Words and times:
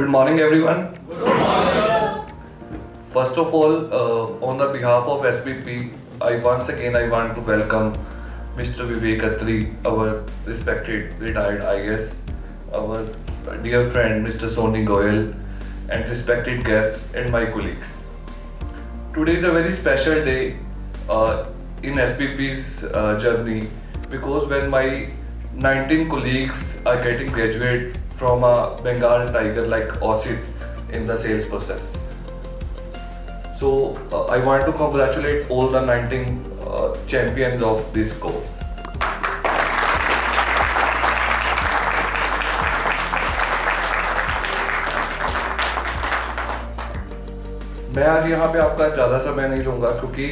Good 0.00 0.08
morning, 0.08 0.40
everyone. 0.40 0.84
Good 1.08 1.24
morning. 1.26 2.34
First 3.14 3.36
of 3.36 3.52
all, 3.52 3.74
uh, 3.96 4.46
on 4.50 4.56
the 4.56 4.68
behalf 4.68 5.04
of 5.14 5.26
SBP, 5.30 5.90
I 6.22 6.36
once 6.36 6.70
again 6.70 6.96
I 6.96 7.06
want 7.10 7.34
to 7.34 7.42
welcome 7.42 7.92
Mr. 8.56 8.86
Vivek 8.90 9.26
Atri, 9.28 9.58
our 9.84 10.24
respected 10.46 11.12
retired 11.18 11.60
IS, 11.74 12.22
our 12.72 13.04
dear 13.62 13.90
friend 13.90 14.26
Mr. 14.26 14.48
Sony 14.56 14.86
Goyal, 14.86 15.34
and 15.90 16.08
respected 16.08 16.64
guests 16.64 17.12
and 17.12 17.30
my 17.30 17.44
colleagues. 17.44 18.08
Today 19.12 19.34
is 19.34 19.44
a 19.44 19.52
very 19.52 19.72
special 19.84 20.24
day 20.24 20.56
uh, 21.10 21.44
in 21.82 22.04
SBP's 22.08 22.84
uh, 22.84 23.18
journey 23.18 23.68
because 24.08 24.48
when 24.48 24.70
my 24.70 25.08
19 25.52 26.08
colleagues 26.08 26.86
are 26.86 26.96
getting 27.04 27.30
graduate 27.30 27.98
from 28.20 28.44
a 28.44 28.78
Bengal 28.84 29.32
tiger 29.32 29.66
like 29.66 29.88
OSIT 30.06 30.40
in 30.92 31.06
the 31.06 31.16
sales 31.16 31.46
process. 31.46 31.84
So 33.56 33.96
uh, 34.12 34.24
I 34.26 34.44
want 34.44 34.66
to 34.66 34.72
congratulate 34.72 35.48
all 35.48 35.68
the 35.68 35.80
19 35.80 36.44
uh, 36.60 36.94
champions 37.06 37.62
of 37.62 37.92
this 37.94 38.16
course. 38.18 38.56
मैं 47.94 48.06
आज 48.06 48.30
यहाँ 48.30 48.46
पे 48.52 48.58
आपका 48.58 48.88
ज़्यादा 48.88 49.18
समय 49.18 49.48
नहीं 49.48 49.62
लूँगा 49.64 49.90
क्योंकि 50.00 50.26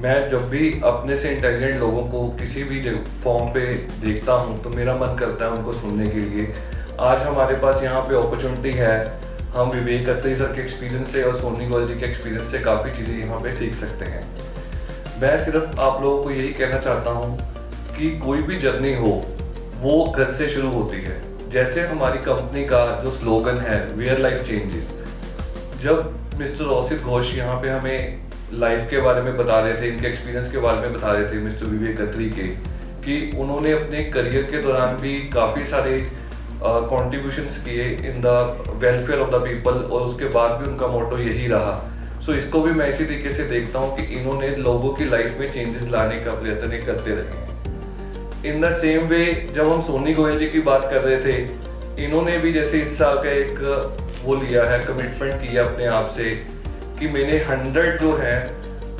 मैं 0.00 0.16
जब 0.30 0.48
भी 0.50 0.70
अपने 0.84 1.16
से 1.16 1.34
इंटेलिजेंट 1.34 1.78
लोगों 1.80 2.02
को 2.14 2.26
किसी 2.38 2.64
भी 2.70 2.80
फॉर्म 3.24 3.52
पे 3.52 3.66
देखता 4.04 4.32
हूँ 4.40 4.58
तो 4.62 4.70
मेरा 4.70 4.94
मन 4.96 5.16
करता 5.18 5.44
है 5.44 5.50
उनको 5.50 5.72
सुनने 5.72 6.08
के 6.08 6.24
लिए 6.30 6.54
आज 7.00 7.22
हमारे 7.22 7.54
पास 7.56 7.82
यहाँ 7.82 8.00
पे 8.02 8.14
अपॉर्चुनिटी 8.16 8.70
है। 8.72 8.92
हम 9.54 9.70
विवेक 9.70 10.08
अत्री 10.08 10.34
सर 10.36 10.52
के 10.52 10.60
एक्सपीरियंस 10.62 11.12
से 11.12 11.22
और 11.22 11.34
सोनी 11.34 11.66
गोल 11.68 11.86
जी 11.86 11.94
के 11.94 12.06
एक्सपीरियंस 12.06 12.50
से 12.50 12.58
काफ़ी 12.60 12.90
चीज़ें 12.90 13.18
यहाँ 13.18 13.40
पे 13.40 13.52
सीख 13.52 13.74
सकते 13.74 14.04
हैं। 14.04 14.22
मैं 15.20 15.36
सिर्फ़ 15.38 15.80
आप 15.80 16.02
लोगों 16.02 16.22
को 16.24 16.30
यही 16.30 16.52
कहना 16.52 16.78
चाहता 16.80 17.10
हूँ 17.10 17.36
कि 17.98 18.10
कोई 18.18 18.42
भी 18.42 18.56
जर्नी 18.58 18.94
हो, 18.94 19.12
वो 19.80 20.04
घर 20.08 20.32
से 20.32 20.48
शुरू 20.48 20.70
होती 20.70 21.02
है। 21.02 21.20
जैसे 21.50 21.86
हमारी 21.86 22.18
कंपनी 22.24 22.64
का 22.64 22.84
जो 23.02 23.10
स्लोगन 23.12 23.60
है 23.60 23.80
वेयर 23.92 24.18
लाइफ 24.18 24.46
चेंजेस 24.48 24.92
जब 25.82 26.14
मिस्टर 26.38 26.64
औसित 26.72 27.02
घोष 27.02 27.36
यहाँ 27.38 27.60
पे 27.62 27.70
हमें 27.70 28.22
लाइफ 28.54 28.90
के 28.90 29.00
बारे 29.00 29.22
में 29.22 29.36
बता 29.36 29.60
रहे 29.60 29.80
थे, 29.82 29.88
इनके 29.88 30.06
एक्सपीरियंस 30.06 30.52
के 30.52 30.58
बारे 30.58 30.80
में 30.80 30.92
बता 30.94 31.12
रहे 31.12 31.28
थे, 31.28 31.38
मिस्टर 31.40 31.66
विवेक 31.66 32.00
अत्री 32.00 32.30
के, 32.30 32.48
कि 33.02 33.36
उन्होंने 33.38 33.72
अपने 33.72 34.04
करियर 34.12 34.42
के 34.50 34.62
दौरान 34.62 34.96
भी 34.96 35.18
काफ़ी 35.30 35.64
सारे 35.64 36.04
कॉन्ट्रीब्यूशंस 36.62 37.62
किए 37.64 37.84
in 38.10 38.20
the 38.20 38.26
welfare 38.82 39.20
of 39.20 39.30
the 39.30 39.42
people 39.44 39.72
और 39.72 40.00
उसके 40.00 40.28
बाद 40.30 40.50
भी 40.60 40.70
उनका 40.70 40.86
मोटो 40.86 41.18
यही 41.18 41.46
रहा। 41.46 41.74
सो 42.20 42.32
so, 42.32 42.38
इसको 42.38 42.60
भी 42.60 42.70
मैं 42.72 42.88
इसी 42.88 43.04
तरीके 43.04 43.30
से 43.30 43.44
देखता 43.44 43.78
हूँ 43.78 43.96
कि 43.96 44.02
इन्होंने 44.02 44.48
लोगों 44.48 44.92
की 44.94 45.04
लाइफ 45.04 45.38
में 45.40 45.52
चेंजेस 45.52 45.88
लाने 45.90 46.18
का 46.20 46.32
प्रयत्न 46.32 46.84
करते 46.86 47.10
रहे। 47.10 48.50
इन 48.50 48.60
द 48.60 48.70
सेम 48.72 49.06
वे 49.06 49.24
जब 49.54 49.72
हम 49.72 49.82
सोनी 49.82 50.14
गोयल 50.14 50.38
जी 50.38 50.48
की 50.48 50.60
बात 50.62 50.88
कर 50.90 51.00
रहे 51.00 51.16
थे 51.24 52.04
इन्होंने 52.04 52.38
भी 52.38 52.52
जैसे 52.52 52.80
इस 52.82 52.98
साल 52.98 53.16
का 53.16 53.30
एक 53.30 53.58
वो 54.24 54.34
लिया 54.34 54.64
है 54.64 54.78
कमिटमेंट 54.84 55.34
किया 55.42 55.64
अपने 55.64 55.86
आप 55.86 56.08
से 56.08 56.30
कि 56.98 57.08
मैंने 57.08 57.38
हंड्रेड 57.44 58.00
जो 58.00 58.12
है 58.16 58.36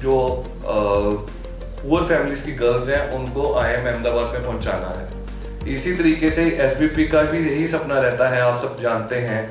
जो 0.00 0.18
पुअर 0.64 2.04
फैमिलीज़ 2.04 2.44
की 2.46 2.52
गर्ल्स 2.52 2.88
हैं 2.88 3.08
उनको 3.12 3.52
आई 3.54 3.72
एम 3.72 3.88
अहमदाबाद 3.88 4.32
में 4.34 4.44
पहुंचाना 4.44 4.94
है। 4.98 5.21
इसी 5.68 5.92
तरीके 5.96 6.30
से 6.30 6.44
एसबीपी 6.62 7.04
का 7.08 7.22
भी 7.22 7.38
यही 7.38 7.66
सपना 7.66 7.98
रहता 8.00 8.28
है, 8.28 8.40
आप 8.40 8.58
सब 8.60 8.80
जानते 8.80 9.16
हैं 9.16 9.44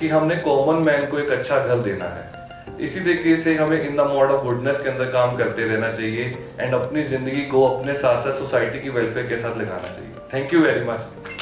कि 0.00 0.08
हमने 0.08 0.36
कॉमन 0.36 0.82
मैन 0.82 1.06
को 1.06 1.18
एक 1.18 1.30
अच्छा 1.30 1.58
घर 1.58 1.78
देना 1.78 2.04
है। 2.06 2.76
इसी 2.80 3.00
तरीके 3.00 3.36
से 3.36 3.54
हमें 3.56 3.80
in 3.80 3.96
the 3.96 4.06
mode 4.08 4.30
of 4.30 4.44
goodness 4.44 4.80
के 4.80 4.90
अंदर 4.90 5.10
काम 5.10 5.36
करते 5.36 5.64
रहना 5.64 5.92
चाहिए 5.92 6.24
एंड 6.60 6.74
अपनी 6.74 7.02
ज़िंदगी 7.02 7.44
को 7.44 7.66
अपने 7.66 7.94
साथ 7.94 8.22
साथ 8.22 8.38
सोसाइटी 8.38 8.80
की 8.80 8.88
वेलफेयर 8.88 9.26
के 9.26 9.36
साथ 9.36 9.58
लगाना 9.58 9.94
चाहिए। 9.94 10.14
Thank 10.34 10.54
you 10.54 10.60
very 10.60 10.84
much 10.84 11.37